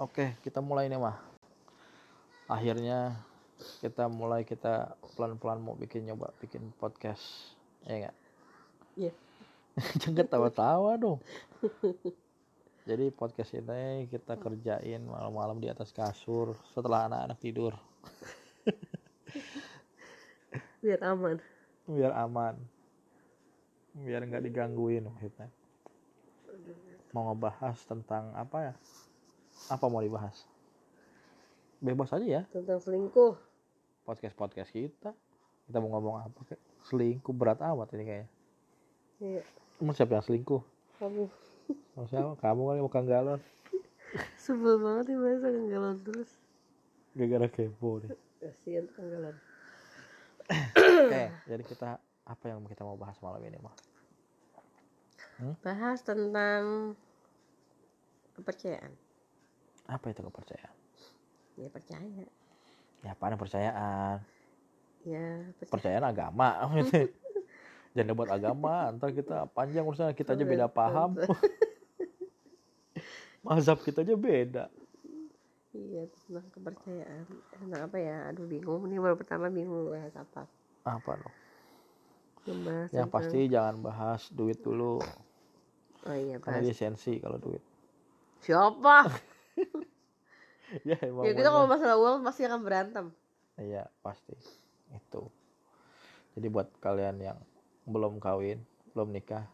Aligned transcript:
Oke, 0.00 0.32
kita 0.40 0.64
mulai 0.64 0.88
nih 0.88 0.96
mah. 0.96 1.20
Akhirnya 2.48 3.20
kita 3.84 4.08
mulai 4.08 4.48
kita 4.48 4.96
pelan-pelan 5.12 5.60
mau 5.60 5.76
bikin 5.76 6.08
nyoba 6.08 6.32
bikin 6.40 6.72
podcast. 6.80 7.52
Ya 7.84 8.00
enggak? 8.00 8.16
Iya. 8.96 9.12
Jangan 10.00 10.24
tawa-tawa 10.24 10.96
dong. 10.96 11.20
Jadi 12.88 13.12
podcast 13.12 13.52
ini 13.52 14.08
kita 14.08 14.40
kerjain 14.40 15.04
malam-malam 15.04 15.60
di 15.60 15.68
atas 15.68 15.92
kasur 15.92 16.56
setelah 16.72 17.04
anak-anak 17.04 17.36
tidur 17.36 17.76
Biar 20.80 21.04
aman. 21.04 21.36
biar 21.84 22.16
aman. 22.16 22.56
Biar 24.00 24.24
nggak 24.24 24.48
digangguin 24.48 25.12
maksudnya. 25.12 25.52
Mau 27.12 27.28
ngebahas 27.28 27.76
tentang 27.84 28.32
apa 28.32 28.72
ya? 28.72 28.74
Apa 29.70 29.86
mau 29.86 30.02
dibahas? 30.02 30.34
Bebas 31.78 32.10
aja 32.10 32.26
ya 32.26 32.42
Tentang 32.50 32.82
selingkuh. 32.82 33.38
podcast-podcast 34.02 34.74
kita. 34.74 35.14
Kita 35.64 35.78
mau 35.78 35.94
ngomong 35.94 36.26
apa 36.26 36.38
kek? 36.42 36.58
Selingkuh 36.90 37.30
berat 37.30 37.62
amat 37.62 37.94
ini 37.94 38.02
kayaknya. 38.02 38.28
Iya. 39.22 39.42
Emang 39.78 39.94
siapa 39.94 40.18
yang 40.18 40.26
selingkuh? 40.26 40.58
Kamu. 40.98 41.24
Emang 41.94 42.08
siapa? 42.10 42.30
Kamu 42.42 42.60
kali 42.66 42.80
bukan 42.82 43.04
galon. 43.06 43.40
Sebel 44.42 44.82
banget 44.82 45.14
nih 45.14 45.18
masa 45.22 45.48
kenggalan 45.54 45.96
terus. 46.02 46.30
Gara-gara 47.14 47.46
kepo 47.46 48.02
deh. 48.02 48.10
Kasihan 48.42 48.90
kenggalan. 48.90 49.36
Oke, 50.74 51.24
jadi 51.46 51.62
kita 51.62 51.90
apa 52.26 52.44
yang 52.50 52.58
kita 52.66 52.82
mau 52.82 52.98
bahas 52.98 53.14
malam 53.22 53.38
ini 53.46 53.62
mah? 53.62 53.76
Bahas 55.62 56.02
tentang 56.02 56.92
kepercayaan. 58.34 58.90
Apa 59.90 60.14
itu 60.14 60.22
kepercayaan? 60.22 60.76
Ya 61.58 61.68
percaya. 61.68 62.24
Ya 63.02 63.10
apa 63.10 63.34
percayaan? 63.34 64.16
Ya 65.02 65.26
percaya. 65.58 65.72
Percayaan 65.74 66.04
agama 66.06 66.48
gitu. 66.78 67.10
Jangan 67.90 68.14
buat 68.14 68.30
agama, 68.30 68.86
ntar 68.94 69.10
kita 69.10 69.50
panjang 69.50 69.82
urusan 69.82 70.14
kita 70.14 70.38
aja 70.38 70.44
beda 70.46 70.70
paham. 70.70 71.18
Mazhab 73.42 73.82
kita 73.82 74.06
aja 74.06 74.14
beda. 74.14 74.64
Iya 75.74 76.06
tentang 76.06 76.46
kepercayaan. 76.54 77.26
Tentang 77.50 77.80
apa 77.90 77.98
ya? 77.98 78.30
Aduh 78.30 78.46
bingung. 78.46 78.86
Ini 78.86 79.02
baru 79.02 79.18
pertama 79.18 79.50
bingung 79.50 79.90
bahas 79.90 80.14
apa. 80.14 80.46
Apa 80.86 81.18
loh? 81.18 81.34
Membahas 82.46 82.88
Yang 82.90 82.94
tentang- 82.94 83.10
pasti 83.10 83.38
jangan 83.50 83.76
bahas 83.82 84.22
duit 84.30 84.58
dulu. 84.62 85.02
Oh 86.06 86.16
iya 86.16 86.38
Karena 86.38 86.62
bahas. 86.62 86.70
dia 86.70 86.76
sensi 86.78 87.18
kalau 87.18 87.42
duit. 87.42 87.62
Siapa? 88.40 88.96
ya 90.88 90.96
emang. 91.02 91.24
ya 91.26 91.32
kita 91.34 91.48
kalau 91.50 91.66
masalah 91.66 91.96
uang 91.98 92.22
pasti 92.22 92.42
akan 92.46 92.60
berantem. 92.62 93.06
Iya 93.58 93.90
pasti 94.00 94.34
itu. 94.94 95.22
Jadi 96.38 96.46
buat 96.46 96.70
kalian 96.78 97.18
yang 97.20 97.38
belum 97.90 98.22
kawin, 98.22 98.62
belum 98.94 99.10
nikah, 99.10 99.50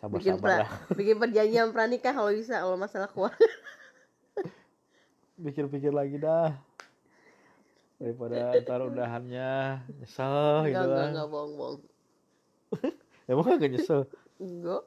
Bikin 0.00 0.40
sabar-sabar 0.40 0.48
pra, 0.48 0.56
lah. 0.64 0.70
bikin 0.98 1.16
perjanjian 1.20 1.68
pranikah 1.76 2.12
kalau 2.16 2.32
bisa 2.32 2.64
kalau 2.64 2.76
masalah 2.80 3.08
keuangan. 3.12 3.52
Pikir-pikir 5.40 5.92
lagi 5.92 6.16
dah. 6.16 6.56
Daripada 8.00 8.36
ntar 8.64 8.80
udahannya 8.80 9.84
nyesel 10.00 10.72
gitu 10.72 10.72
enggak, 10.72 10.84
enggak, 10.88 10.96
kan. 10.96 11.08
enggak 11.12 11.28
bohong, 11.28 11.52
bohong. 11.60 11.78
Emang 13.28 13.44
kagak 13.44 13.70
nyesel. 13.76 14.00
Enggak. 14.40 14.82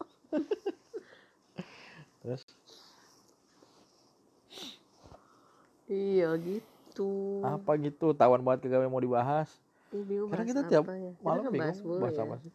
Terus 2.25 2.41
Iya 5.85 6.29
gitu. 6.39 7.41
apa 7.41 7.75
gitu? 7.77 8.13
Tawan 8.13 8.41
banget 8.41 8.65
kagak 8.65 8.87
mau 8.87 9.01
dibahas. 9.01 9.49
Ih, 9.91 10.01
bingung 10.01 10.29
Karena 10.29 10.41
bahas 10.41 10.51
kita 10.53 10.61
tiap 10.67 10.83
ya. 10.87 11.11
Kita 11.11 11.21
malam 11.21 11.41
bahas 11.51 11.77
bingung 11.77 11.83
mulu 11.85 12.01
bahas 12.01 12.15
ya. 12.15 12.23
apa 12.23 12.35
sih? 12.39 12.53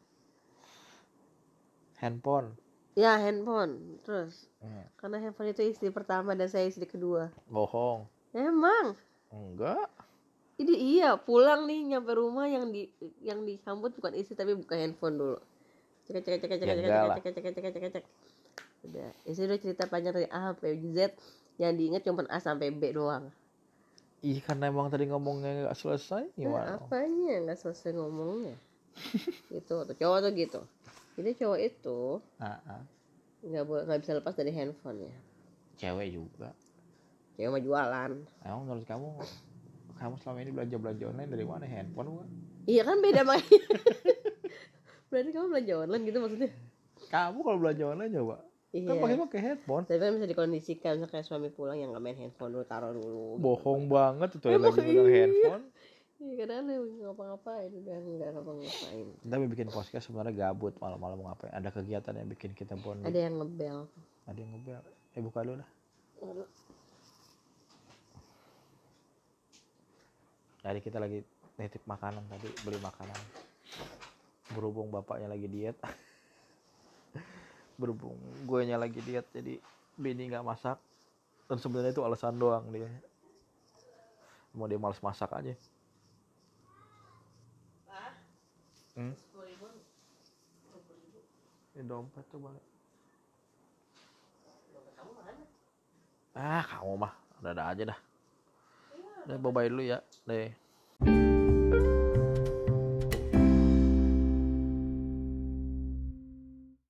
Handphone. 1.98 2.48
Ya 2.94 3.12
handphone. 3.16 3.72
Terus 4.02 4.47
Hmm, 4.58 4.82
karena 4.97 5.16
handphone 5.20 5.48
itu 5.48 5.62
istri 5.62 5.88
pertama 5.88 6.34
dan 6.34 6.50
saya 6.50 6.66
istri 6.66 6.82
kedua. 6.82 7.30
bohong. 7.47 8.06
Emang. 8.32 8.98
Enggak. 9.31 9.86
Ini 10.58 10.75
iya 10.75 11.14
pulang 11.14 11.70
nih 11.70 11.94
nyampe 11.94 12.10
rumah 12.10 12.50
yang 12.50 12.75
di 12.75 12.91
yang 13.22 13.47
disambut 13.47 13.94
bukan 13.94 14.19
istri 14.19 14.34
tapi 14.34 14.58
buka 14.58 14.75
handphone 14.75 15.14
dulu. 15.14 15.38
Cek 16.06 16.19
cek 16.19 16.42
cek 16.42 16.50
cek 16.50 16.58
Ya 16.58 16.75
cek 16.75 16.82
enggak 16.82 17.04
lah. 17.06 17.16
cek 17.16 17.31
cek 17.31 17.44
cek 17.44 17.54
cek 17.54 17.72
cek 17.76 17.92
cek. 17.94 18.04
Udah, 18.81 19.10
istri 19.22 19.47
udah 19.47 19.58
cerita 19.58 19.86
panjang 19.86 20.14
dari 20.14 20.26
A 20.26 20.50
sampai 20.50 20.75
Z. 20.91 21.14
Yang 21.58 21.72
diinget 21.74 22.02
cuma 22.06 22.22
A 22.30 22.38
sampai 22.38 22.70
B 22.70 22.94
doang. 22.94 23.28
Ih 24.19 24.42
karena 24.42 24.66
emang 24.66 24.91
tadi 24.91 25.06
ngomongnya 25.06 25.66
nggak 25.66 25.78
selesai 25.78 26.26
Nah, 26.26 26.34
gimana? 26.34 26.74
apanya 26.74 27.34
nggak 27.44 27.58
selesai 27.58 27.94
ngomongnya? 27.94 28.54
gitu 29.54 29.74
tuh 29.82 29.94
cowok 29.94 30.19
tuh 30.26 30.32
gitu. 30.34 30.60
Jadi 31.14 31.30
cowok 31.38 31.58
itu 31.58 31.98
Ah, 32.38 32.58
ah. 32.66 32.82
nggak 33.42 33.62
boleh 33.62 33.82
nggak 33.86 34.00
bisa 34.02 34.12
lepas 34.14 34.34
dari 34.34 34.50
handphone 34.50 35.06
ya. 35.06 35.14
Cewek 35.78 36.10
juga. 36.10 36.50
Cewek 37.34 37.50
mah 37.52 37.62
jualan. 37.62 38.10
Emang 38.42 38.60
menurut 38.66 38.86
kamu 38.86 39.08
kamu 39.98 40.14
selama 40.19 40.38
ini 40.42 40.50
belanja 40.50 40.76
belanja 40.78 41.04
online 41.10 41.30
dari 41.30 41.44
mana 41.46 41.66
handphone 41.66 42.08
bukan? 42.10 42.28
Iya 42.66 42.82
kan 42.82 42.98
beda 42.98 43.22
makanya. 43.22 43.62
Berarti 45.10 45.30
kamu 45.30 45.46
belanja 45.48 45.75
online 45.78 46.02
gitu 46.06 46.19
maksudnya? 46.19 46.50
Kamu 47.08 47.38
kalau 47.40 47.58
belanja 47.58 47.84
online 47.86 48.12
coba 48.12 48.36
Iya. 48.68 48.84
kan 48.84 48.96
pakai 49.00 49.16
pakai 49.16 49.40
headphone. 49.40 49.84
Tapi 49.88 49.96
kan 49.96 50.12
bisa 50.20 50.28
dikondisikan 50.28 50.92
misalnya 51.00 51.08
kayak 51.08 51.24
suami 51.24 51.48
pulang 51.48 51.80
yang 51.80 51.96
nggak 51.96 52.04
main 52.04 52.18
handphone 52.20 52.52
dulu 52.52 52.64
taruh 52.68 52.92
dulu. 52.92 53.40
Bohong 53.40 53.88
banget 53.88 54.36
itu 54.36 54.46
Emang 54.52 54.76
lagi 54.76 54.84
megang 54.84 55.08
iya? 55.08 55.18
handphone. 55.24 55.64
Iya 56.18 56.34
kadang 56.44 56.58
ada 56.66 56.72
yang 56.74 56.86
ngapa-ngapain 57.00 57.70
udah 57.72 57.96
nggak 57.96 58.30
ngapa-ngapain. 58.36 59.06
Tapi 59.24 59.44
bikin 59.48 59.68
podcast 59.72 60.04
sebenarnya 60.04 60.34
gabut 60.36 60.74
malam-malam 60.82 61.24
ngapain? 61.24 61.52
Ada 61.56 61.72
kegiatan 61.72 62.12
yang 62.12 62.28
bikin 62.28 62.52
kita 62.52 62.76
bonding. 62.76 63.08
Ada 63.08 63.18
yang 63.30 63.34
ngebel. 63.40 63.78
Ada 64.28 64.38
yang 64.42 64.50
ngebel. 64.52 64.82
Eh 65.16 65.22
buka 65.24 65.40
dulu 65.46 65.56
dah. 65.64 65.70
Jadi 70.68 70.78
kita 70.84 70.98
lagi 71.00 71.24
nitip 71.56 71.80
makanan 71.88 72.20
tadi 72.28 72.52
beli 72.68 72.76
makanan. 72.84 73.16
Berhubung 74.52 74.92
bapaknya 74.92 75.32
lagi 75.32 75.48
diet. 75.48 75.78
Berhubung 77.78 78.18
gue 78.42 78.60
nya 78.66 78.74
lagi 78.74 78.98
diet 79.06 79.24
jadi 79.30 79.62
bini 79.94 80.28
nggak 80.28 80.42
masak. 80.42 80.76
Dan 81.48 81.56
sebenarnya 81.56 81.94
itu 81.94 82.02
alasan 82.04 82.36
doang 82.36 82.66
dia. 82.74 82.90
Mau 84.52 84.66
dia 84.66 84.76
males 84.76 85.00
masak 85.00 85.30
aja. 85.32 85.54
Hmm? 88.98 89.14
Ini 91.78 91.86
dompet 91.86 92.26
coba. 92.34 92.50
Ah, 96.34 96.66
kamu 96.66 96.94
mah 96.98 97.14
ada-ada 97.38 97.62
aja 97.70 97.82
dah. 97.94 98.00
Udah 99.30 99.38
bye 99.38 99.70
dulu 99.70 99.86
ya. 99.86 100.02
Deh. 100.26 100.50